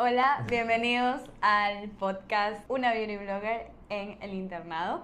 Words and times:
Hola, 0.00 0.44
bienvenidos 0.48 1.22
al 1.40 1.88
podcast 1.88 2.64
Una 2.68 2.94
Beauty 2.94 3.16
Blogger 3.16 3.72
en 3.88 4.16
el 4.22 4.32
internado. 4.32 5.02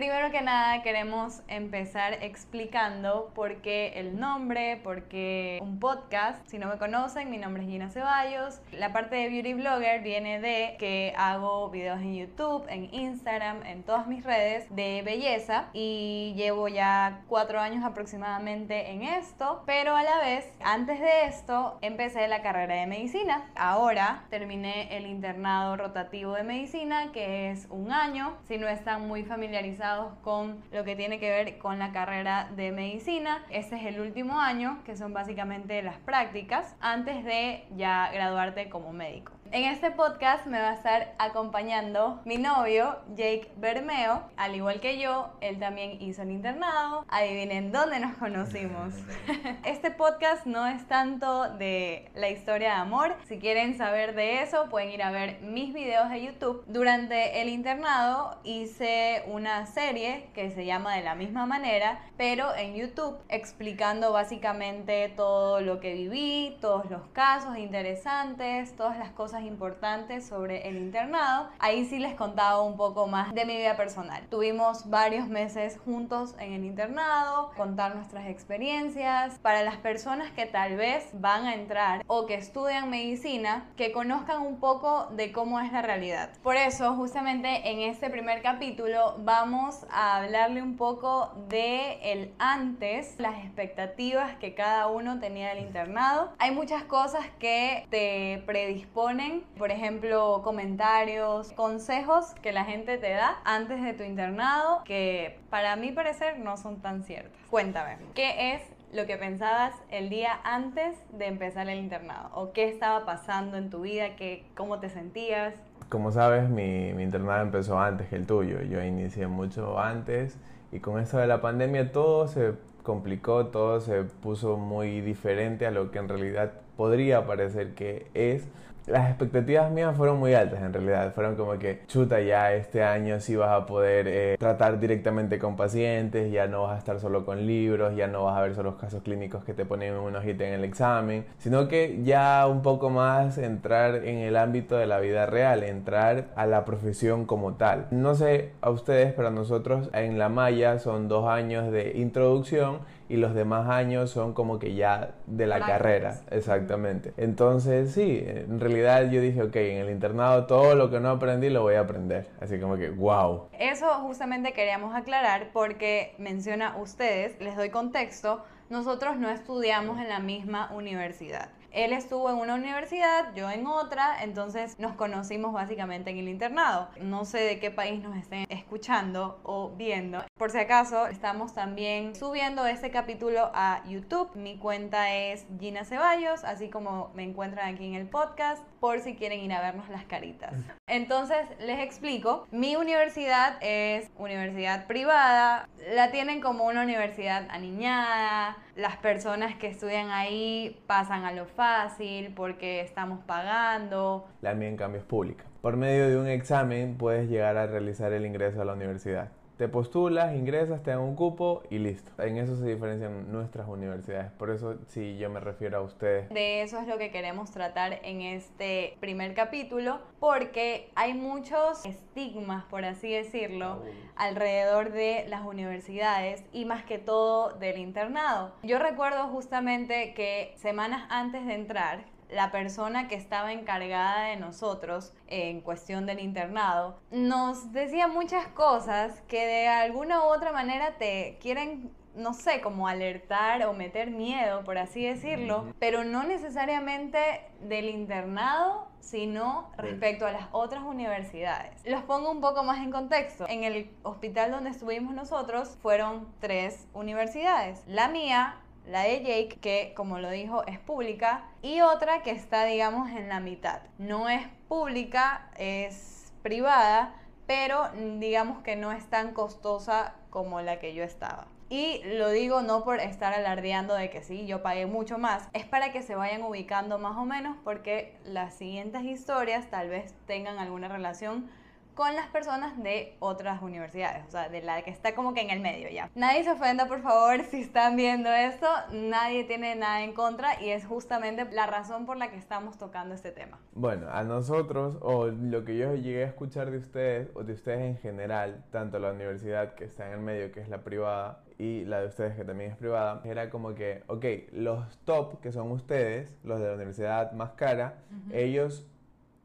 Primero 0.00 0.30
que 0.30 0.40
nada 0.40 0.82
queremos 0.82 1.42
empezar 1.46 2.14
explicando 2.22 3.30
por 3.34 3.56
qué 3.56 3.92
el 3.96 4.18
nombre, 4.18 4.78
por 4.78 5.02
qué 5.08 5.58
un 5.60 5.78
podcast. 5.78 6.40
Si 6.48 6.56
no 6.56 6.68
me 6.68 6.78
conocen, 6.78 7.28
mi 7.28 7.36
nombre 7.36 7.64
es 7.64 7.68
Gina 7.68 7.90
Ceballos. 7.90 8.62
La 8.72 8.94
parte 8.94 9.16
de 9.16 9.28
beauty 9.28 9.52
blogger 9.52 10.00
viene 10.00 10.40
de 10.40 10.76
que 10.78 11.12
hago 11.18 11.68
videos 11.68 12.00
en 12.00 12.14
YouTube, 12.14 12.64
en 12.70 12.88
Instagram, 12.94 13.62
en 13.66 13.82
todas 13.82 14.06
mis 14.06 14.24
redes 14.24 14.74
de 14.74 15.02
belleza 15.04 15.66
y 15.74 16.32
llevo 16.34 16.68
ya 16.68 17.20
cuatro 17.28 17.60
años 17.60 17.84
aproximadamente 17.84 18.92
en 18.92 19.02
esto. 19.02 19.64
Pero 19.66 19.94
a 19.94 20.02
la 20.02 20.18
vez, 20.20 20.50
antes 20.64 20.98
de 20.98 21.26
esto, 21.26 21.76
empecé 21.82 22.26
la 22.26 22.40
carrera 22.40 22.76
de 22.76 22.86
medicina. 22.86 23.50
Ahora 23.54 24.24
terminé 24.30 24.96
el 24.96 25.04
internado 25.04 25.76
rotativo 25.76 26.32
de 26.32 26.42
medicina, 26.42 27.12
que 27.12 27.50
es 27.50 27.66
un 27.68 27.92
año. 27.92 28.38
Si 28.48 28.56
no 28.56 28.66
están 28.66 29.06
muy 29.06 29.24
familiarizados 29.24 29.89
con 30.22 30.62
lo 30.72 30.84
que 30.84 30.96
tiene 30.96 31.18
que 31.18 31.30
ver 31.30 31.58
con 31.58 31.78
la 31.78 31.92
carrera 31.92 32.50
de 32.56 32.72
medicina. 32.72 33.44
Este 33.50 33.76
es 33.76 33.86
el 33.86 34.00
último 34.00 34.40
año, 34.40 34.82
que 34.84 34.96
son 34.96 35.12
básicamente 35.12 35.82
las 35.82 35.98
prácticas, 35.98 36.76
antes 36.80 37.24
de 37.24 37.66
ya 37.76 38.10
graduarte 38.12 38.68
como 38.68 38.92
médico. 38.92 39.32
En 39.52 39.64
este 39.64 39.90
podcast 39.90 40.46
me 40.46 40.60
va 40.60 40.70
a 40.70 40.74
estar 40.74 41.12
acompañando 41.18 42.20
mi 42.24 42.36
novio, 42.36 42.98
Jake 43.16 43.50
Bermeo. 43.56 44.22
Al 44.36 44.54
igual 44.54 44.78
que 44.78 45.00
yo, 45.00 45.28
él 45.40 45.58
también 45.58 46.00
hizo 46.00 46.22
el 46.22 46.30
internado. 46.30 47.04
Adivinen 47.08 47.72
dónde 47.72 47.98
nos 47.98 48.16
conocimos. 48.16 48.94
Este 49.64 49.90
podcast 49.90 50.46
no 50.46 50.68
es 50.68 50.86
tanto 50.86 51.50
de 51.54 52.12
la 52.14 52.30
historia 52.30 52.74
de 52.74 52.80
amor. 52.80 53.16
Si 53.26 53.40
quieren 53.40 53.76
saber 53.76 54.14
de 54.14 54.42
eso, 54.42 54.68
pueden 54.70 54.90
ir 54.90 55.02
a 55.02 55.10
ver 55.10 55.40
mis 55.40 55.74
videos 55.74 56.10
de 56.10 56.24
YouTube. 56.24 56.62
Durante 56.68 57.42
el 57.42 57.48
internado 57.48 58.38
hice 58.44 59.24
una 59.26 59.66
serie 59.80 60.28
que 60.34 60.50
se 60.50 60.66
llama 60.66 60.94
de 60.94 61.02
la 61.02 61.14
misma 61.14 61.46
manera, 61.46 62.00
pero 62.18 62.54
en 62.54 62.74
YouTube, 62.74 63.16
explicando 63.30 64.12
básicamente 64.12 65.08
todo 65.16 65.62
lo 65.62 65.80
que 65.80 65.94
viví, 65.94 66.58
todos 66.60 66.90
los 66.90 67.00
casos 67.14 67.56
interesantes, 67.56 68.76
todas 68.76 68.98
las 68.98 69.10
cosas 69.12 69.42
importantes 69.44 70.26
sobre 70.26 70.68
el 70.68 70.76
internado. 70.76 71.48
Ahí 71.58 71.86
sí 71.86 71.98
les 71.98 72.14
contaba 72.14 72.60
un 72.60 72.76
poco 72.76 73.06
más 73.06 73.32
de 73.32 73.46
mi 73.46 73.56
vida 73.56 73.74
personal. 73.78 74.22
Tuvimos 74.28 74.90
varios 74.90 75.28
meses 75.28 75.78
juntos 75.82 76.34
en 76.38 76.52
el 76.52 76.64
internado, 76.64 77.50
contar 77.56 77.96
nuestras 77.96 78.28
experiencias. 78.28 79.38
Para 79.38 79.62
las 79.62 79.78
personas 79.78 80.30
que 80.32 80.44
tal 80.44 80.76
vez 80.76 81.08
van 81.14 81.46
a 81.46 81.54
entrar 81.54 82.04
o 82.06 82.26
que 82.26 82.34
estudian 82.34 82.90
medicina, 82.90 83.64
que 83.78 83.92
conozcan 83.92 84.42
un 84.42 84.60
poco 84.60 85.06
de 85.12 85.32
cómo 85.32 85.58
es 85.58 85.72
la 85.72 85.80
realidad. 85.80 86.28
Por 86.42 86.56
eso, 86.56 86.94
justamente 86.96 87.70
en 87.70 87.80
este 87.80 88.10
primer 88.10 88.42
capítulo 88.42 89.14
vamos 89.20 89.69
a 89.90 90.16
hablarle 90.16 90.62
un 90.62 90.76
poco 90.76 91.32
de 91.48 91.98
el 92.12 92.32
antes, 92.38 93.14
las 93.18 93.44
expectativas 93.44 94.36
que 94.36 94.54
cada 94.54 94.86
uno 94.88 95.18
tenía 95.18 95.50
del 95.50 95.64
internado. 95.64 96.32
Hay 96.38 96.50
muchas 96.50 96.84
cosas 96.84 97.26
que 97.38 97.86
te 97.90 98.42
predisponen 98.46 99.44
por 99.58 99.70
ejemplo, 99.70 100.40
comentarios, 100.42 101.52
consejos 101.52 102.34
que 102.42 102.52
la 102.52 102.64
gente 102.64 102.98
te 102.98 103.10
da 103.10 103.40
antes 103.44 103.82
de 103.82 103.92
tu 103.92 104.02
internado 104.02 104.82
que 104.84 105.38
para 105.50 105.76
mi 105.76 105.92
parecer 105.92 106.38
no 106.38 106.56
son 106.56 106.80
tan 106.80 107.02
ciertos. 107.04 107.38
Cuéntame, 107.50 107.98
¿qué 108.14 108.54
es 108.54 108.62
lo 108.92 109.06
que 109.06 109.16
pensabas 109.16 109.74
el 109.90 110.08
día 110.08 110.40
antes 110.44 110.96
de 111.10 111.26
empezar 111.26 111.68
el 111.68 111.78
internado? 111.78 112.30
¿O 112.34 112.52
qué 112.52 112.68
estaba 112.68 113.04
pasando 113.04 113.56
en 113.56 113.70
tu 113.70 113.82
vida? 113.82 114.16
¿Qué, 114.16 114.44
¿Cómo 114.56 114.80
te 114.80 114.88
sentías? 114.88 115.54
Como 115.90 116.12
sabes, 116.12 116.48
mi, 116.48 116.94
mi 116.94 117.02
internado 117.02 117.42
empezó 117.42 117.78
antes 117.78 118.08
que 118.08 118.16
el 118.16 118.26
tuyo. 118.26 118.62
Yo 118.62 118.82
inicié 118.82 119.26
mucho 119.26 119.78
antes 119.78 120.38
y 120.72 120.80
con 120.80 120.98
esto 120.98 121.18
de 121.18 121.26
la 121.26 121.42
pandemia 121.42 121.92
todo 121.92 122.28
se 122.28 122.54
complicó, 122.82 123.46
todo 123.46 123.80
se 123.80 124.04
puso 124.04 124.56
muy 124.56 125.02
diferente 125.02 125.66
a 125.66 125.70
lo 125.70 125.90
que 125.90 125.98
en 125.98 126.08
realidad 126.08 126.52
podría 126.76 127.26
parecer 127.26 127.74
que 127.74 128.06
es 128.14 128.48
las 128.90 129.08
expectativas 129.08 129.70
mías 129.70 129.96
fueron 129.96 130.18
muy 130.18 130.34
altas 130.34 130.62
en 130.62 130.72
realidad. 130.72 131.12
Fueron 131.14 131.36
como 131.36 131.58
que, 131.58 131.80
chuta, 131.86 132.20
ya 132.20 132.52
este 132.52 132.82
año 132.82 133.20
sí 133.20 133.36
vas 133.36 133.50
a 133.50 133.66
poder 133.66 134.06
eh, 134.08 134.36
tratar 134.38 134.78
directamente 134.80 135.38
con 135.38 135.56
pacientes, 135.56 136.32
ya 136.32 136.46
no 136.46 136.62
vas 136.62 136.76
a 136.76 136.78
estar 136.78 137.00
solo 137.00 137.24
con 137.24 137.46
libros, 137.46 137.94
ya 137.96 138.06
no 138.06 138.24
vas 138.24 138.38
a 138.38 138.42
ver 138.42 138.54
solo 138.54 138.70
los 138.70 138.80
casos 138.80 139.02
clínicos 139.02 139.44
que 139.44 139.54
te 139.54 139.64
ponen 139.64 139.94
en 139.94 140.00
una 140.00 140.18
hojita 140.18 140.46
en 140.46 140.54
el 140.54 140.64
examen, 140.64 141.24
sino 141.38 141.68
que 141.68 142.00
ya 142.02 142.46
un 142.46 142.62
poco 142.62 142.90
más 142.90 143.38
entrar 143.38 143.96
en 144.04 144.18
el 144.18 144.36
ámbito 144.36 144.76
de 144.76 144.86
la 144.86 145.00
vida 145.00 145.26
real, 145.26 145.62
entrar 145.62 146.26
a 146.36 146.46
la 146.46 146.64
profesión 146.64 147.26
como 147.26 147.54
tal. 147.54 147.86
No 147.90 148.14
sé 148.14 148.52
a 148.60 148.70
ustedes, 148.70 149.12
pero 149.12 149.30
nosotros 149.30 149.90
en 149.92 150.18
la 150.18 150.28
Maya 150.28 150.78
son 150.78 151.08
dos 151.08 151.28
años 151.28 151.70
de 151.72 151.92
introducción 151.96 152.78
y 153.10 153.16
los 153.16 153.34
demás 153.34 153.68
años 153.68 154.10
son 154.10 154.34
como 154.34 154.60
que 154.60 154.74
ya 154.74 155.14
de 155.26 155.48
la 155.48 155.58
carrera, 155.58 156.20
exactamente. 156.30 157.12
Entonces, 157.16 157.92
sí, 157.92 158.22
en 158.24 158.60
realidad 158.60 159.10
yo 159.10 159.20
dije, 159.20 159.42
ok, 159.42 159.56
en 159.56 159.78
el 159.78 159.90
internado 159.90 160.46
todo 160.46 160.76
lo 160.76 160.90
que 160.90 161.00
no 161.00 161.10
aprendí 161.10 161.50
lo 161.50 161.62
voy 161.62 161.74
a 161.74 161.80
aprender. 161.80 162.28
Así 162.40 162.60
como 162.60 162.76
que, 162.76 162.88
wow. 162.90 163.48
Eso 163.58 163.88
justamente 164.02 164.52
queríamos 164.52 164.94
aclarar 164.94 165.48
porque 165.52 166.14
menciona 166.18 166.76
ustedes, 166.76 167.38
les 167.40 167.56
doy 167.56 167.70
contexto, 167.70 168.44
nosotros 168.68 169.16
no 169.16 169.28
estudiamos 169.28 169.98
en 169.98 170.08
la 170.08 170.20
misma 170.20 170.70
universidad. 170.72 171.50
Él 171.72 171.92
estuvo 171.92 172.30
en 172.30 172.36
una 172.36 172.54
universidad, 172.54 173.34
yo 173.34 173.50
en 173.50 173.66
otra, 173.66 174.22
entonces 174.22 174.78
nos 174.78 174.94
conocimos 174.94 175.52
básicamente 175.52 176.10
en 176.10 176.18
el 176.18 176.28
internado. 176.28 176.88
No 177.00 177.24
sé 177.24 177.38
de 177.38 177.58
qué 177.58 177.70
país 177.70 178.02
nos 178.02 178.16
estén 178.16 178.46
escuchando 178.48 179.40
o 179.44 179.70
viendo. 179.70 180.24
Por 180.36 180.50
si 180.50 180.58
acaso, 180.58 181.06
estamos 181.06 181.54
también 181.54 182.14
subiendo 182.14 182.66
este 182.66 182.90
capítulo 182.90 183.50
a 183.54 183.82
YouTube. 183.86 184.34
Mi 184.34 184.58
cuenta 184.58 185.14
es 185.14 185.46
Gina 185.58 185.84
Ceballos, 185.84 186.44
así 186.44 186.68
como 186.68 187.10
me 187.14 187.22
encuentran 187.22 187.74
aquí 187.74 187.86
en 187.86 187.94
el 187.94 188.08
podcast, 188.08 188.62
por 188.80 189.00
si 189.00 189.14
quieren 189.14 189.40
ir 189.40 189.52
a 189.52 189.60
vernos 189.60 189.88
las 189.88 190.04
caritas. 190.04 190.52
Entonces, 190.88 191.46
les 191.60 191.80
explico. 191.80 192.46
Mi 192.50 192.76
universidad 192.76 193.58
es 193.60 194.10
universidad 194.16 194.86
privada. 194.86 195.68
La 195.94 196.10
tienen 196.10 196.40
como 196.40 196.64
una 196.64 196.82
universidad 196.82 197.46
aniñada. 197.50 198.56
Las 198.76 198.96
personas 198.96 199.54
que 199.56 199.68
estudian 199.68 200.10
ahí 200.10 200.82
pasan 200.86 201.24
a 201.24 201.32
lo 201.32 201.46
fácil 201.60 202.32
porque 202.34 202.80
estamos 202.80 203.20
pagando. 203.26 204.26
La 204.40 204.54
mía 204.54 204.68
en 204.68 204.78
cambio 204.78 204.98
es 204.98 205.06
pública. 205.06 205.44
Por 205.60 205.76
medio 205.76 206.08
de 206.08 206.16
un 206.16 206.26
examen 206.26 206.96
puedes 206.96 207.28
llegar 207.28 207.58
a 207.58 207.66
realizar 207.66 208.14
el 208.14 208.24
ingreso 208.24 208.62
a 208.62 208.64
la 208.64 208.72
universidad. 208.72 209.28
Te 209.60 209.68
postulas, 209.68 210.34
ingresas, 210.34 210.82
te 210.82 210.90
dan 210.90 211.00
un 211.00 211.14
cupo 211.14 211.64
y 211.68 211.76
listo. 211.76 212.10
En 212.22 212.38
eso 212.38 212.56
se 212.56 212.64
diferencian 212.64 213.30
nuestras 213.30 213.68
universidades. 213.68 214.32
Por 214.32 214.48
eso 214.48 214.78
sí 214.86 215.18
yo 215.18 215.28
me 215.28 215.38
refiero 215.38 215.76
a 215.76 215.82
ustedes. 215.82 216.30
De 216.30 216.62
eso 216.62 216.78
es 216.78 216.88
lo 216.88 216.96
que 216.96 217.10
queremos 217.10 217.50
tratar 217.50 218.00
en 218.02 218.22
este 218.22 218.96
primer 219.00 219.34
capítulo 219.34 220.00
porque 220.18 220.90
hay 220.94 221.12
muchos 221.12 221.84
estigmas, 221.84 222.64
por 222.70 222.86
así 222.86 223.12
decirlo, 223.12 223.82
alrededor 224.16 224.92
de 224.92 225.26
las 225.28 225.44
universidades 225.44 226.42
y 226.54 226.64
más 226.64 226.84
que 226.84 226.96
todo 226.96 227.52
del 227.58 227.76
internado. 227.76 228.54
Yo 228.62 228.78
recuerdo 228.78 229.28
justamente 229.28 230.14
que 230.14 230.54
semanas 230.56 231.06
antes 231.10 231.44
de 231.44 231.52
entrar, 231.52 232.06
la 232.32 232.50
persona 232.50 233.08
que 233.08 233.14
estaba 233.14 233.52
encargada 233.52 234.24
de 234.24 234.36
nosotros 234.36 235.12
en 235.26 235.60
cuestión 235.60 236.06
del 236.06 236.20
internado, 236.20 236.98
nos 237.10 237.72
decía 237.72 238.08
muchas 238.08 238.46
cosas 238.48 239.20
que 239.28 239.46
de 239.46 239.68
alguna 239.68 240.20
u 240.20 240.24
otra 240.24 240.52
manera 240.52 240.96
te 240.98 241.38
quieren 241.40 241.92
no 242.14 242.34
sé, 242.34 242.60
como 242.60 242.88
alertar 242.88 243.64
o 243.66 243.72
meter 243.72 244.10
miedo, 244.10 244.64
por 244.64 244.78
así 244.78 245.04
decirlo, 245.04 245.72
pero 245.78 246.04
no 246.04 246.24
necesariamente 246.24 247.18
del 247.60 247.88
internado, 247.88 248.88
sino 249.00 249.70
respecto 249.76 250.26
a 250.26 250.32
las 250.32 250.46
otras 250.52 250.82
universidades. 250.82 251.80
Los 251.84 252.02
pongo 252.02 252.30
un 252.30 252.40
poco 252.40 252.62
más 252.62 252.78
en 252.78 252.90
contexto. 252.90 253.46
En 253.48 253.64
el 253.64 253.90
hospital 254.02 254.50
donde 254.50 254.70
estuvimos 254.70 255.14
nosotros 255.14 255.78
fueron 255.82 256.28
tres 256.40 256.86
universidades. 256.92 257.82
La 257.86 258.08
mía, 258.08 258.56
la 258.86 259.02
de 259.02 259.22
Jake, 259.22 259.58
que 259.60 259.92
como 259.94 260.18
lo 260.18 260.30
dijo 260.30 260.64
es 260.66 260.78
pública, 260.78 261.44
y 261.62 261.80
otra 261.80 262.22
que 262.22 262.30
está, 262.30 262.64
digamos, 262.64 263.10
en 263.10 263.28
la 263.28 263.40
mitad. 263.40 263.80
No 263.98 264.28
es 264.28 264.46
pública, 264.68 265.50
es 265.56 266.32
privada, 266.42 267.14
pero 267.46 267.90
digamos 268.18 268.62
que 268.62 268.76
no 268.76 268.92
es 268.92 269.06
tan 269.10 269.32
costosa 269.32 270.14
como 270.30 270.60
la 270.60 270.78
que 270.78 270.94
yo 270.94 271.02
estaba. 271.02 271.46
Y 271.68 272.00
lo 272.04 272.30
digo 272.30 272.62
no 272.62 272.82
por 272.82 272.98
estar 272.98 273.32
alardeando 273.32 273.94
de 273.94 274.10
que 274.10 274.22
sí, 274.22 274.44
yo 274.44 274.60
pagué 274.60 274.86
mucho 274.86 275.18
más, 275.18 275.48
es 275.52 275.64
para 275.64 275.92
que 275.92 276.02
se 276.02 276.16
vayan 276.16 276.42
ubicando 276.42 276.98
más 276.98 277.16
o 277.16 277.24
menos 277.24 277.56
porque 277.62 278.16
las 278.24 278.54
siguientes 278.54 279.04
historias 279.04 279.70
tal 279.70 279.88
vez 279.88 280.12
tengan 280.26 280.58
alguna 280.58 280.88
relación 280.88 281.48
con 281.94 282.14
las 282.14 282.28
personas 282.28 282.80
de 282.82 283.16
otras 283.18 283.62
universidades, 283.62 284.24
o 284.26 284.30
sea, 284.30 284.48
de 284.48 284.62
la 284.62 284.82
que 284.82 284.90
está 284.90 285.14
como 285.14 285.34
que 285.34 285.40
en 285.40 285.50
el 285.50 285.60
medio 285.60 285.88
ya. 285.90 286.10
Nadie 286.14 286.44
se 286.44 286.52
ofenda, 286.52 286.86
por 286.86 287.02
favor, 287.02 287.44
si 287.50 287.60
están 287.60 287.96
viendo 287.96 288.30
esto, 288.30 288.66
nadie 288.92 289.44
tiene 289.44 289.74
nada 289.76 290.02
en 290.02 290.12
contra 290.12 290.60
y 290.62 290.70
es 290.70 290.86
justamente 290.86 291.46
la 291.52 291.66
razón 291.66 292.06
por 292.06 292.16
la 292.16 292.30
que 292.30 292.36
estamos 292.36 292.78
tocando 292.78 293.14
este 293.14 293.32
tema. 293.32 293.58
Bueno, 293.72 294.08
a 294.10 294.24
nosotros, 294.24 294.98
o 295.00 295.26
lo 295.26 295.64
que 295.64 295.76
yo 295.76 295.94
llegué 295.94 296.24
a 296.24 296.28
escuchar 296.28 296.70
de 296.70 296.78
ustedes, 296.78 297.28
o 297.34 297.44
de 297.44 297.52
ustedes 297.52 297.80
en 297.80 297.98
general, 297.98 298.64
tanto 298.70 298.98
la 298.98 299.12
universidad 299.12 299.74
que 299.74 299.84
está 299.84 300.06
en 300.06 300.14
el 300.14 300.20
medio, 300.20 300.52
que 300.52 300.60
es 300.60 300.68
la 300.68 300.82
privada, 300.82 301.42
y 301.60 301.84
la 301.84 302.00
de 302.00 302.06
ustedes 302.06 302.34
que 302.36 302.44
también 302.44 302.70
es 302.70 302.76
privada, 302.78 303.20
era 303.24 303.50
como 303.50 303.74
que, 303.74 304.02
ok, 304.06 304.24
los 304.52 304.98
top, 305.04 305.40
que 305.42 305.52
son 305.52 305.70
ustedes, 305.72 306.32
los 306.42 306.58
de 306.58 306.68
la 306.68 306.74
universidad 306.74 307.32
más 307.32 307.50
cara, 307.50 307.98
ellos 308.32 308.89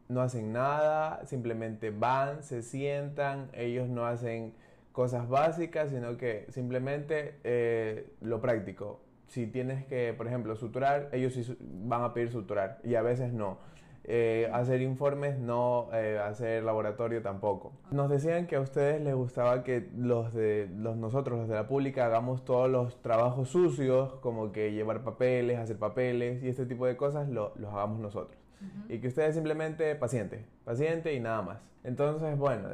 no 0.07 0.21
hacen 0.21 0.53
nada, 0.53 1.25
simplemente 1.25 1.89
van, 1.89 2.43
se 2.43 2.61
sientan, 2.61 3.49
ellos 3.53 3.89
no 3.89 4.05
hacen 4.05 4.53
cosas 4.91 5.27
básicas, 5.27 5.89
sino 5.89 6.17
que 6.17 6.45
simplemente 6.49 7.35
eh, 7.43 8.07
lo 8.21 8.39
práctico. 8.41 9.01
Si 9.27 9.47
tienes 9.47 9.85
que, 9.85 10.13
por 10.13 10.27
ejemplo, 10.27 10.55
suturar, 10.55 11.09
ellos 11.11 11.33
sí 11.33 11.57
van 11.59 12.03
a 12.03 12.13
pedir 12.13 12.31
suturar 12.31 12.79
y 12.83 12.95
a 12.95 13.01
veces 13.01 13.33
no. 13.33 13.57
Eh, 14.07 14.47
hacer 14.53 14.83
informes, 14.83 15.39
no 15.39 15.89
eh, 15.91 16.19
hacer 16.19 16.63
laboratorio 16.63 17.23
tampoco. 17.23 17.73
Nos 17.89 18.07
decían 18.07 18.45
que 18.45 18.55
a 18.55 18.61
ustedes 18.61 19.01
les 19.01 19.15
gustaba 19.15 19.63
que 19.63 19.89
los 19.97 20.31
de 20.31 20.69
los 20.77 20.95
nosotros, 20.95 21.39
los 21.39 21.49
de 21.49 21.55
la 21.55 21.67
pública, 21.67 22.05
hagamos 22.05 22.45
todos 22.45 22.69
los 22.69 23.01
trabajos 23.01 23.49
sucios, 23.49 24.13
como 24.21 24.51
que 24.51 24.73
llevar 24.73 25.03
papeles, 25.03 25.57
hacer 25.57 25.79
papeles 25.79 26.43
y 26.43 26.49
este 26.49 26.67
tipo 26.67 26.85
de 26.85 26.95
cosas, 26.95 27.27
lo, 27.29 27.53
los 27.55 27.73
hagamos 27.73 27.99
nosotros 27.99 28.44
y 28.89 28.99
que 28.99 29.07
ustedes 29.07 29.35
simplemente 29.35 29.95
paciente, 29.95 30.45
paciente 30.63 31.13
y 31.13 31.19
nada 31.19 31.41
más. 31.41 31.59
Entonces, 31.83 32.37
bueno, 32.37 32.69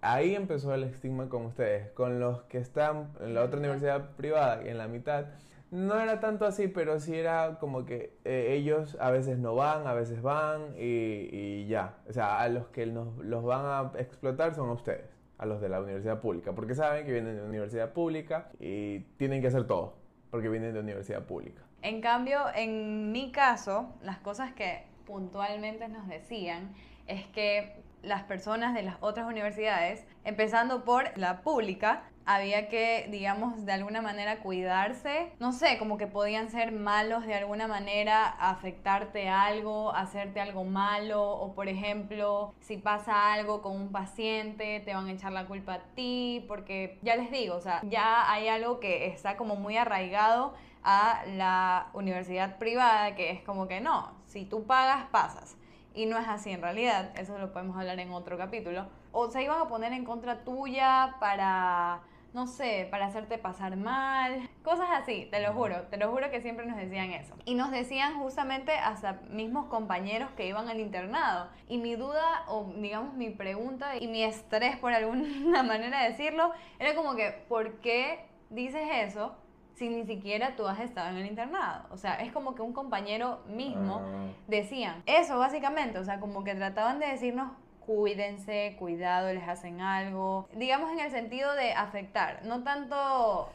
ahí 0.00 0.34
empezó 0.34 0.74
el 0.74 0.84
estigma 0.84 1.28
con 1.28 1.46
ustedes. 1.46 1.90
Con 1.92 2.20
los 2.20 2.42
que 2.44 2.58
están 2.58 3.12
en 3.20 3.34
la 3.34 3.42
otra 3.42 3.58
universidad 3.58 4.16
privada, 4.16 4.62
y 4.64 4.68
en 4.68 4.78
la 4.78 4.88
mitad, 4.88 5.26
no 5.70 6.00
era 6.00 6.20
tanto 6.20 6.46
así, 6.46 6.68
pero 6.68 6.98
sí 6.98 7.14
era 7.14 7.58
como 7.60 7.84
que 7.84 8.16
eh, 8.24 8.54
ellos 8.54 8.96
a 9.00 9.10
veces 9.10 9.38
no 9.38 9.54
van, 9.54 9.86
a 9.86 9.92
veces 9.92 10.22
van 10.22 10.74
y, 10.78 11.66
ya. 11.66 11.96
O 12.08 12.12
sea, 12.12 12.40
a 12.40 12.48
los 12.48 12.68
que 12.68 12.86
nos, 12.86 13.16
los 13.18 13.44
van 13.44 13.64
a 13.66 13.92
explotar 13.98 14.54
son 14.54 14.70
a 14.70 14.72
ustedes, 14.72 15.10
a 15.36 15.46
los 15.46 15.60
de 15.60 15.68
la 15.68 15.80
universidad 15.80 16.20
pública, 16.20 16.52
porque 16.54 16.74
saben 16.74 17.04
que 17.04 17.12
vienen 17.12 17.34
de 17.34 17.42
la 17.42 17.48
universidad 17.48 17.92
pública 17.92 18.50
y 18.58 19.00
tienen 19.18 19.42
que 19.42 19.48
hacer 19.48 19.66
todo, 19.66 19.96
porque 20.30 20.48
vienen 20.48 20.70
de 20.70 20.76
la 20.76 20.82
universidad 20.84 21.24
pública. 21.24 21.62
En 21.82 22.00
cambio, 22.00 22.40
en 22.54 23.12
mi 23.12 23.30
caso, 23.30 23.94
las 24.02 24.18
cosas 24.18 24.52
que 24.52 24.84
puntualmente 25.08 25.88
nos 25.88 26.06
decían 26.06 26.74
es 27.06 27.26
que 27.28 27.82
las 28.02 28.22
personas 28.24 28.74
de 28.74 28.82
las 28.82 28.96
otras 29.00 29.26
universidades, 29.26 30.06
empezando 30.24 30.84
por 30.84 31.16
la 31.18 31.40
pública, 31.40 32.04
había 32.26 32.68
que, 32.68 33.08
digamos, 33.10 33.64
de 33.64 33.72
alguna 33.72 34.02
manera 34.02 34.40
cuidarse. 34.40 35.32
No 35.40 35.52
sé, 35.52 35.78
como 35.78 35.96
que 35.96 36.06
podían 36.06 36.50
ser 36.50 36.72
malos 36.72 37.26
de 37.26 37.34
alguna 37.34 37.66
manera, 37.66 38.26
afectarte 38.28 39.30
algo, 39.30 39.94
hacerte 39.94 40.38
algo 40.38 40.64
malo, 40.64 41.22
o 41.26 41.54
por 41.54 41.68
ejemplo, 41.68 42.54
si 42.60 42.76
pasa 42.76 43.32
algo 43.32 43.62
con 43.62 43.74
un 43.74 43.90
paciente, 43.90 44.80
te 44.80 44.94
van 44.94 45.06
a 45.06 45.12
echar 45.12 45.32
la 45.32 45.46
culpa 45.46 45.74
a 45.74 45.80
ti, 45.94 46.44
porque 46.46 46.98
ya 47.00 47.16
les 47.16 47.30
digo, 47.30 47.56
o 47.56 47.60
sea, 47.62 47.80
ya 47.84 48.30
hay 48.30 48.48
algo 48.48 48.78
que 48.78 49.06
está 49.06 49.38
como 49.38 49.56
muy 49.56 49.78
arraigado 49.78 50.52
a 50.84 51.22
la 51.26 51.88
universidad 51.94 52.58
privada, 52.58 53.14
que 53.14 53.30
es 53.30 53.42
como 53.42 53.68
que 53.68 53.80
no, 53.80 54.17
si 54.28 54.44
tú 54.44 54.64
pagas, 54.66 55.06
pasas. 55.10 55.56
Y 55.94 56.06
no 56.06 56.18
es 56.18 56.28
así 56.28 56.50
en 56.50 56.62
realidad, 56.62 57.10
eso 57.18 57.38
lo 57.38 57.52
podemos 57.52 57.76
hablar 57.76 57.98
en 57.98 58.12
otro 58.12 58.38
capítulo. 58.38 58.86
O 59.10 59.30
se 59.30 59.42
iban 59.42 59.60
a 59.60 59.68
poner 59.68 59.92
en 59.92 60.04
contra 60.04 60.44
tuya 60.44 61.16
para, 61.18 62.02
no 62.34 62.46
sé, 62.46 62.86
para 62.90 63.06
hacerte 63.06 63.38
pasar 63.38 63.76
mal, 63.76 64.48
cosas 64.62 64.88
así, 64.92 65.26
te 65.30 65.40
lo 65.40 65.54
juro, 65.54 65.82
te 65.88 65.96
lo 65.96 66.12
juro 66.12 66.30
que 66.30 66.40
siempre 66.40 66.66
nos 66.66 66.76
decían 66.76 67.10
eso. 67.10 67.34
Y 67.46 67.54
nos 67.54 67.72
decían 67.72 68.18
justamente 68.18 68.72
hasta 68.72 69.14
mismos 69.30 69.66
compañeros 69.66 70.30
que 70.36 70.46
iban 70.46 70.68
al 70.68 70.78
internado. 70.78 71.48
Y 71.68 71.78
mi 71.78 71.96
duda, 71.96 72.44
o 72.46 72.70
digamos 72.76 73.14
mi 73.14 73.30
pregunta 73.30 73.96
y 73.96 74.06
mi 74.06 74.22
estrés 74.22 74.76
por 74.76 74.92
alguna 74.92 75.62
manera 75.64 76.02
de 76.02 76.10
decirlo, 76.10 76.52
era 76.78 76.94
como 76.94 77.16
que, 77.16 77.44
¿por 77.48 77.80
qué 77.80 78.26
dices 78.50 78.86
eso? 78.92 79.34
Si 79.78 79.88
ni 79.88 80.04
siquiera 80.04 80.56
tú 80.56 80.66
has 80.66 80.80
estado 80.80 81.10
en 81.10 81.16
el 81.16 81.26
internado. 81.26 81.86
O 81.90 81.96
sea, 81.96 82.14
es 82.16 82.32
como 82.32 82.54
que 82.54 82.62
un 82.62 82.72
compañero 82.72 83.40
mismo 83.46 84.02
ah. 84.04 84.26
decían 84.48 85.02
eso 85.06 85.38
básicamente, 85.38 85.98
o 85.98 86.04
sea, 86.04 86.18
como 86.18 86.42
que 86.42 86.54
trataban 86.54 86.98
de 86.98 87.06
decirnos 87.06 87.52
cuídense, 87.86 88.76
cuidado, 88.78 89.32
les 89.32 89.48
hacen 89.48 89.80
algo, 89.80 90.46
digamos 90.52 90.92
en 90.92 91.00
el 91.00 91.10
sentido 91.10 91.54
de 91.54 91.72
afectar, 91.72 92.44
no 92.44 92.62
tanto, 92.62 93.50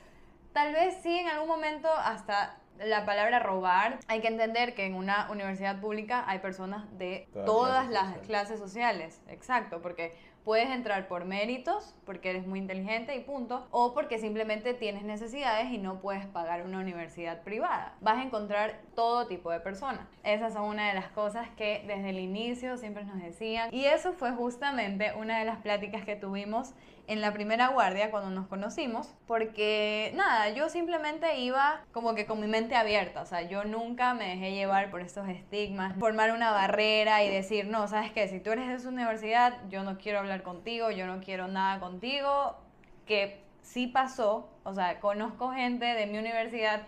tal 0.54 0.74
vez 0.74 0.98
sí 1.04 1.20
en 1.20 1.28
algún 1.28 1.48
momento 1.48 1.88
hasta 1.88 2.58
la 2.80 3.06
palabra 3.06 3.38
robar, 3.38 4.00
hay 4.08 4.22
que 4.22 4.28
entender 4.30 4.74
que 4.74 4.88
en 4.88 4.96
una 4.96 5.30
universidad 5.30 5.80
pública 5.80 6.24
hay 6.26 6.40
personas 6.40 6.86
de 6.98 7.28
todas, 7.46 7.88
las 7.90 8.18
clases 8.26 8.60
sociales, 8.60 9.22
exacto, 9.28 9.84
porque 9.84 10.16
Puedes 10.44 10.70
entrar 10.70 11.08
por 11.08 11.24
méritos, 11.24 11.96
porque 12.06 12.30
eres 12.30 12.46
muy 12.46 12.60
inteligente 12.60 13.16
y 13.16 13.22
punto, 13.22 13.66
o 13.72 13.94
porque 13.94 14.20
simplemente 14.20 14.74
tienes 14.74 15.04
necesidades 15.04 15.72
y 15.72 15.78
no 15.78 16.02
puedes 16.02 16.26
pagar 16.26 16.64
una 16.66 16.80
universidad 16.80 17.44
privada. 17.44 17.96
Vas 18.02 18.18
a 18.18 18.24
encontrar 18.24 18.82
todo 18.94 19.26
tipo 19.28 19.52
de 19.52 19.62
personas. 19.62 20.06
Esas 20.24 20.54
son 20.54 20.64
una 20.64 20.90
de 20.90 20.96
las 20.96 21.08
cosas 21.12 21.48
que 21.56 21.86
desde 21.88 22.10
el 22.10 22.20
inicio 22.20 22.76
siempre 22.78 23.06
nos 23.06 23.22
decían. 23.22 23.74
Y 23.74 23.86
eso 23.86 24.12
fue 24.12 24.32
justamente 24.34 25.14
una 25.18 25.40
de 25.40 25.46
las 25.46 25.60
pláticas 25.60 26.04
que 26.04 26.18
tuvimos 26.18 26.74
en 27.08 27.22
la 27.22 27.34
primera 27.34 27.68
guardia 27.68 28.12
cuando 28.12 28.30
nos 28.30 28.48
conocimos, 28.48 29.14
porque 29.28 30.14
nada, 30.16 30.50
yo 30.50 30.70
simplemente 30.70 31.40
iba 31.40 31.82
como 31.92 32.16
que 32.16 32.26
con 32.26 32.40
mi 32.40 32.48
mente 32.48 32.76
abierta, 32.76 33.22
o 33.22 33.26
sea, 33.26 33.42
yo 33.42 33.66
nunca 33.66 34.14
me 34.14 34.30
dejé 34.30 34.54
llevar 34.54 34.90
por 34.90 35.02
estos 35.02 35.28
estigmas, 35.28 35.96
formar 36.00 36.32
una 36.32 36.52
barrera 36.52 37.24
y 37.24 37.30
decir, 37.30 37.68
no, 37.68 37.88
sabes 37.88 38.12
qué, 38.12 38.28
si 38.28 38.40
tú 38.40 38.52
eres 38.52 38.68
de 38.68 38.76
esa 38.76 38.90
universidad, 38.90 39.58
yo 39.70 39.84
no 39.84 39.98
quiero 39.98 40.20
hablar 40.20 40.44
contigo, 40.44 40.92
yo 40.92 41.06
no 41.06 41.20
quiero 41.20 41.48
nada 41.48 41.80
contigo, 41.80 42.58
que 43.06 43.44
sí 43.62 43.88
pasó, 43.88 44.50
o 44.64 44.74
sea, 44.74 45.00
conozco 45.00 45.52
gente 45.52 45.86
de 45.86 46.08
mi 46.08 46.18
universidad 46.18 46.84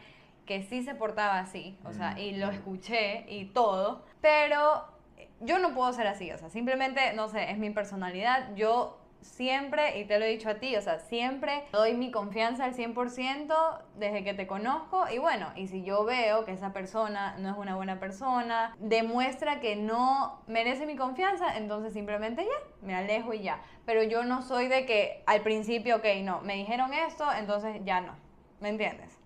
que 0.46 0.64
sí 0.64 0.84
se 0.84 0.96
portaba 0.96 1.40
así, 1.40 1.78
o 1.84 1.92
sea, 1.92 2.20
y 2.20 2.36
lo 2.36 2.50
escuché 2.52 3.26
y 3.28 3.46
todo, 3.46 4.06
pero 4.22 4.86
yo 5.42 5.60
no 5.60 5.74
puedo 5.74 5.92
ser 5.92 6.08
así, 6.08 6.32
o 6.32 6.38
sea, 6.38 6.50
simplemente, 6.50 7.14
no 7.14 7.28
sé, 7.28 7.52
es 7.52 7.58
mi 7.58 7.70
personalidad, 7.72 8.56
yo 8.56 9.05
siempre, 9.26 10.00
y 10.00 10.06
te 10.06 10.20
lo 10.20 10.26
he 10.26 10.30
dicho 10.30 10.50
a 10.50 10.56
ti, 10.56 10.76
o 10.76 10.82
sea, 10.82 11.00
siempre 11.00 11.64
doy 11.72 11.94
mi 11.94 12.12
confianza 12.12 12.66
al 12.66 12.74
100% 12.74 13.54
desde 13.98 14.24
que 14.24 14.34
te 14.34 14.48
conozco 14.48 15.06
y 15.14 15.18
bueno, 15.18 15.48
y 15.56 15.68
si 15.68 15.84
yo 15.84 16.06
veo 16.06 16.46
que 16.46 16.52
esa 16.52 16.72
persona 16.74 17.36
no 17.40 17.50
es 17.50 17.58
una 17.58 17.76
buena 17.76 18.00
persona, 18.00 18.76
demuestra 18.80 19.60
que 19.60 19.76
no 19.76 20.42
merece 20.48 20.86
mi 20.86 20.96
confianza, 20.96 21.58
entonces 21.58 21.94
simplemente 21.94 22.44
ya, 22.44 22.86
me 22.86 22.96
alejo 22.96 23.34
y 23.34 23.42
ya. 23.42 23.62
Pero 23.86 24.04
yo 24.04 24.24
no 24.24 24.42
soy 24.42 24.68
de 24.68 24.86
que 24.86 25.24
al 25.26 25.42
principio, 25.42 25.98
ok, 25.98 26.06
no, 26.24 26.42
me 26.42 26.56
dijeron 26.56 26.94
esto, 26.94 27.26
entonces 27.38 27.82
ya 27.84 28.02
no, 28.02 28.14
¿me 28.60 28.70
entiendes? 28.70 29.18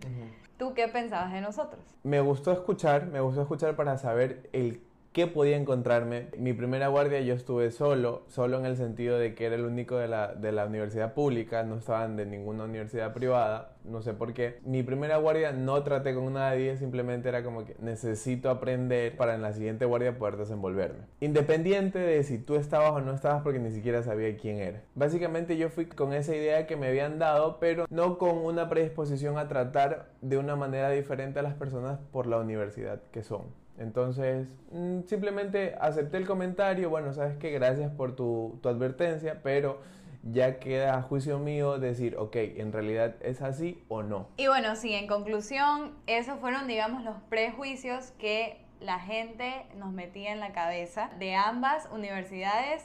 ¿Tú 0.58 0.74
qué 0.74 0.88
pensabas 0.88 1.32
de 1.32 1.42
nosotros? 1.42 1.82
Me 2.04 2.20
gustó 2.20 2.52
escuchar, 2.52 3.06
me 3.06 3.22
gustó 3.22 3.42
escuchar 3.42 3.76
para 3.76 3.98
saber 3.98 4.50
el 4.52 4.82
¿Qué 5.20 5.28
podía 5.28 5.58
encontrarme? 5.58 6.28
Mi 6.38 6.54
primera 6.54 6.88
guardia 6.88 7.20
yo 7.20 7.34
estuve 7.34 7.72
solo, 7.72 8.24
solo 8.30 8.58
en 8.58 8.66
el 8.66 8.78
sentido 8.78 9.20
de 9.20 9.36
que 9.36 9.48
era 9.48 9.56
el 9.56 9.66
único 9.66 9.98
de 9.98 10.08
la, 10.08 10.34
de 10.34 10.54
la 10.54 10.66
universidad 10.66 11.14
pública, 11.14 11.62
no 11.64 11.76
estaban 11.76 12.16
de 12.16 12.26
ninguna 12.26 12.64
universidad 12.64 13.14
privada, 13.14 13.74
no 13.84 14.02
sé 14.02 14.14
por 14.14 14.34
qué. 14.34 14.60
Mi 14.64 14.82
primera 14.82 15.18
guardia 15.18 15.52
no 15.52 15.84
traté 15.84 16.16
con 16.16 16.32
nadie, 16.32 16.78
simplemente 16.78 17.28
era 17.28 17.44
como 17.44 17.66
que 17.66 17.76
necesito 17.82 18.50
aprender 18.50 19.18
para 19.18 19.36
en 19.36 19.42
la 19.42 19.52
siguiente 19.52 19.84
guardia 19.84 20.18
poder 20.18 20.38
desenvolverme. 20.38 21.00
Independiente 21.20 22.00
de 22.00 22.24
si 22.24 22.38
tú 22.38 22.56
estabas 22.56 22.92
o 22.92 23.02
no 23.02 23.14
estabas 23.14 23.42
porque 23.44 23.60
ni 23.60 23.72
siquiera 23.72 24.02
sabía 24.04 24.38
quién 24.38 24.60
era. 24.60 24.84
Básicamente 24.96 25.58
yo 25.58 25.68
fui 25.70 25.88
con 25.88 26.14
esa 26.14 26.34
idea 26.34 26.66
que 26.66 26.78
me 26.78 26.88
habían 26.88 27.20
dado, 27.20 27.60
pero 27.60 27.88
no 27.90 28.18
con 28.18 28.38
una 28.38 28.70
predisposición 28.70 29.38
a 29.38 29.50
tratar 29.50 30.14
de 30.22 30.38
una 30.38 30.56
manera 30.56 30.90
diferente 30.92 31.40
a 31.40 31.44
las 31.44 31.56
personas 31.56 32.00
por 32.14 32.26
la 32.26 32.38
universidad 32.38 33.02
que 33.12 33.22
son. 33.22 33.60
Entonces, 33.80 34.48
mm, 34.72 35.04
simplemente 35.06 35.76
acepté 35.80 36.18
el 36.18 36.28
comentario, 36.28 36.90
bueno, 36.90 37.14
sabes 37.14 37.38
que 37.38 37.50
gracias 37.52 37.90
por 37.92 38.16
tu, 38.16 38.60
advertencia, 38.66 39.42
pero 39.42 39.82
ya 40.22 40.60
queda 40.60 40.98
a 40.98 41.02
juicio 41.02 41.40
mío 41.40 41.80
decir, 41.80 42.18
ok, 42.18 42.36
en 42.36 42.74
realidad 42.74 43.16
es 43.22 43.42
así 43.42 43.82
o 43.88 44.04
no. 44.04 44.28
Y 44.36 44.48
bueno, 44.48 44.76
sí, 44.76 44.94
en 44.94 45.08
conclusión, 45.08 45.96
esos 46.08 46.40
fueron, 46.40 46.68
digamos, 46.68 47.06
los 47.06 47.16
prejuicios 47.30 48.12
que 48.20 48.66
la 48.82 49.00
gente 49.00 49.66
nos 49.78 49.94
metía 49.94 50.34
en 50.34 50.42
la 50.42 50.52
cabeza. 50.52 51.10
De 51.18 51.36
ambas 51.36 51.88
universidades 51.94 52.84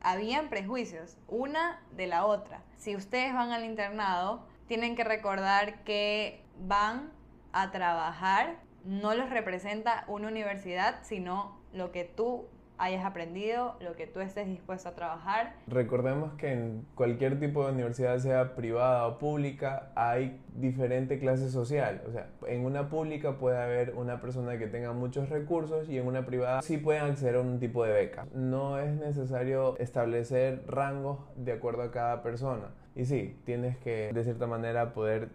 habían 0.00 0.48
prejuicios, 0.48 1.18
una 1.28 1.80
de 1.92 2.08
la 2.08 2.26
otra. 2.26 2.62
Si 2.78 2.96
ustedes 2.96 3.32
van 3.32 3.52
al 3.52 3.64
internado, 3.64 4.44
tienen 4.66 4.96
que 4.96 5.04
recordar 5.04 5.84
que 5.84 6.42
van 6.58 7.12
a 7.52 7.70
trabajar 7.70 8.56
no 8.84 9.14
los 9.14 9.30
representa 9.30 10.04
una 10.08 10.28
universidad, 10.28 11.00
sino 11.02 11.60
lo 11.72 11.92
que 11.92 12.04
tú 12.04 12.46
hayas 12.82 13.04
aprendido, 13.04 13.76
lo 13.80 13.94
que 13.94 14.08
tú 14.08 14.20
estés 14.20 14.46
dispuesto 14.48 14.88
a 14.88 14.92
trabajar. 14.92 15.54
Recordemos 15.68 16.32
que 16.34 16.52
en 16.52 16.86
cualquier 16.96 17.38
tipo 17.38 17.64
de 17.64 17.72
universidad, 17.72 18.18
sea 18.18 18.56
privada 18.56 19.06
o 19.06 19.18
pública, 19.18 19.92
hay 19.94 20.40
diferente 20.56 21.20
clase 21.20 21.48
social. 21.50 22.02
O 22.08 22.12
sea, 22.12 22.28
en 22.48 22.64
una 22.64 22.88
pública 22.88 23.38
puede 23.38 23.58
haber 23.62 23.94
una 23.94 24.20
persona 24.20 24.58
que 24.58 24.66
tenga 24.66 24.92
muchos 24.92 25.28
recursos 25.28 25.88
y 25.88 25.98
en 25.98 26.06
una 26.06 26.26
privada 26.26 26.62
sí 26.62 26.76
pueden 26.76 27.04
acceder 27.04 27.36
a 27.36 27.40
un 27.40 27.60
tipo 27.60 27.84
de 27.84 27.92
beca. 27.92 28.26
No 28.34 28.80
es 28.80 28.92
necesario 28.96 29.78
establecer 29.78 30.64
rangos 30.66 31.20
de 31.36 31.52
acuerdo 31.52 31.82
a 31.82 31.92
cada 31.92 32.22
persona. 32.22 32.74
Y 32.96 33.04
sí, 33.04 33.40
tienes 33.44 33.76
que 33.78 34.12
de 34.12 34.24
cierta 34.24 34.46
manera 34.46 34.92
poder 34.92 35.30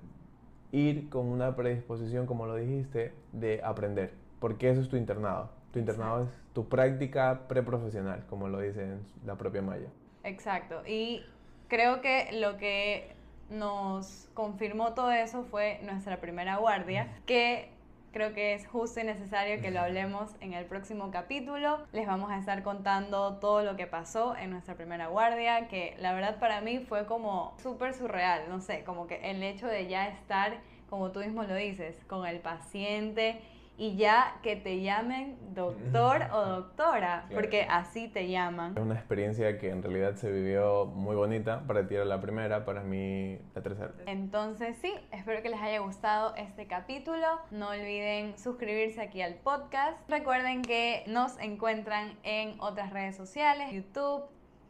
ir 0.71 1.09
con 1.09 1.27
una 1.27 1.55
predisposición, 1.55 2.25
como 2.25 2.45
lo 2.45 2.55
dijiste, 2.55 3.13
de 3.31 3.61
aprender, 3.63 4.13
porque 4.39 4.69
eso 4.69 4.81
es 4.81 4.89
tu 4.89 4.97
internado. 4.97 5.49
Tu 5.71 5.79
internado 5.79 6.23
es 6.23 6.29
tu 6.53 6.67
práctica 6.67 7.47
preprofesional, 7.47 8.25
como 8.29 8.47
lo 8.47 8.59
dice 8.59 8.97
la 9.25 9.35
propia 9.35 9.61
Maya. 9.61 9.87
Exacto, 10.23 10.81
y 10.85 11.23
creo 11.67 12.01
que 12.01 12.29
lo 12.33 12.57
que 12.57 13.15
nos 13.49 14.29
confirmó 14.33 14.93
todo 14.93 15.11
eso 15.11 15.43
fue 15.43 15.79
nuestra 15.83 16.19
primera 16.19 16.57
guardia, 16.57 17.07
que 17.25 17.69
creo 18.11 18.33
que 18.33 18.53
es 18.53 18.67
justo 18.67 18.99
y 18.99 19.03
necesario 19.03 19.61
que 19.61 19.71
lo 19.71 19.81
hablemos 19.81 20.31
en 20.41 20.53
el 20.53 20.65
próximo 20.65 21.11
capítulo. 21.11 21.85
Les 21.91 22.07
vamos 22.07 22.31
a 22.31 22.37
estar 22.37 22.63
contando 22.63 23.37
todo 23.37 23.63
lo 23.63 23.75
que 23.75 23.87
pasó 23.87 24.35
en 24.35 24.51
nuestra 24.51 24.75
primera 24.75 25.07
guardia, 25.07 25.67
que 25.67 25.95
la 25.99 26.13
verdad 26.13 26.39
para 26.39 26.61
mí 26.61 26.79
fue 26.79 27.05
como 27.05 27.55
súper 27.61 27.93
surreal, 27.93 28.49
no 28.49 28.61
sé, 28.61 28.83
como 28.83 29.07
que 29.07 29.29
el 29.29 29.43
hecho 29.43 29.67
de 29.67 29.87
ya 29.87 30.07
estar, 30.07 30.57
como 30.89 31.11
tú 31.11 31.19
mismo 31.19 31.43
lo 31.43 31.55
dices, 31.55 31.97
con 32.07 32.25
el 32.25 32.39
paciente 32.39 33.41
y 33.77 33.95
ya 33.95 34.39
que 34.41 34.55
te 34.55 34.81
llamen 34.81 35.37
doctor 35.53 36.23
o 36.33 36.45
doctora, 36.45 37.27
porque 37.33 37.63
así 37.69 38.07
te 38.07 38.27
llaman. 38.27 38.73
Es 38.75 38.81
una 38.81 38.95
experiencia 38.95 39.57
que 39.59 39.69
en 39.69 39.83
realidad 39.83 40.15
se 40.15 40.31
vivió 40.31 40.85
muy 40.85 41.15
bonita, 41.15 41.63
para 41.67 41.87
ti 41.87 41.95
era 41.95 42.05
la 42.05 42.19
primera, 42.19 42.65
para 42.65 42.81
mí 42.81 43.37
la 43.53 43.61
tercera. 43.61 43.93
Entonces 44.07 44.77
sí, 44.81 44.93
espero 45.11 45.41
que 45.43 45.49
les 45.49 45.61
haya 45.61 45.79
gustado 45.79 46.35
este 46.35 46.67
capítulo. 46.67 47.27
No 47.51 47.69
olviden 47.69 48.37
suscribirse 48.37 49.01
aquí 49.01 49.21
al 49.21 49.35
podcast. 49.35 49.97
Recuerden 50.09 50.63
que 50.63 51.03
nos 51.07 51.39
encuentran 51.39 52.17
en 52.23 52.59
otras 52.59 52.91
redes 52.91 53.15
sociales, 53.15 53.71
YouTube, 53.71 54.23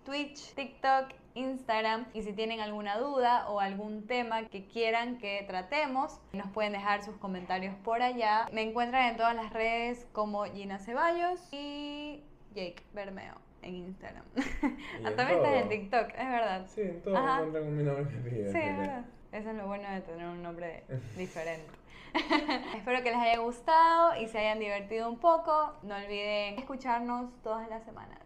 Twitch, 0.03 0.53
TikTok, 0.53 1.13
Instagram 1.37 2.07
y 2.13 2.23
si 2.23 2.33
tienen 2.33 2.59
alguna 2.59 2.97
duda 2.97 3.49
o 3.49 3.59
algún 3.59 4.07
tema 4.07 4.43
que 4.43 4.65
quieran 4.65 5.17
que 5.17 5.43
tratemos, 5.47 6.19
nos 6.33 6.49
pueden 6.51 6.73
dejar 6.73 7.03
sus 7.03 7.15
comentarios 7.17 7.75
por 7.83 8.01
allá. 8.01 8.47
Me 8.51 8.63
encuentran 8.63 9.11
en 9.11 9.17
todas 9.17 9.35
las 9.35 9.53
redes 9.53 10.07
como 10.13 10.45
Gina 10.45 10.79
Ceballos 10.79 11.39
y 11.51 12.23
Jake 12.53 12.83
Bermeo 12.93 13.35
en 13.61 13.75
Instagram. 13.75 14.23
También 15.15 15.37
estás 15.37 15.53
en 15.53 15.69
TikTok, 15.69 16.09
es 16.09 16.29
verdad. 16.29 16.65
Sí, 16.67 16.81
en 16.81 17.01
todo 17.01 17.13
me 17.13 17.19
encuentran 17.19 17.63
con 17.63 17.77
mi 17.77 17.83
nombre 17.83 18.05
Sí, 18.51 18.57
es 18.57 18.77
verdad. 18.77 19.05
Eso 19.31 19.49
es 19.49 19.55
lo 19.55 19.67
bueno 19.67 19.89
de 19.89 20.01
tener 20.01 20.27
un 20.27 20.41
nombre 20.41 20.83
diferente. 21.17 21.69
Espero 22.75 23.03
que 23.03 23.11
les 23.11 23.19
haya 23.19 23.39
gustado 23.39 24.19
y 24.19 24.27
se 24.27 24.39
hayan 24.39 24.59
divertido 24.59 25.09
un 25.09 25.19
poco. 25.19 25.73
No 25.83 25.95
olviden 25.95 26.57
escucharnos 26.57 27.31
todas 27.43 27.69
las 27.69 27.83
semanas. 27.83 28.19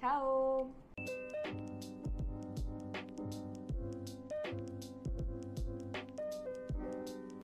Chao. 0.00 0.79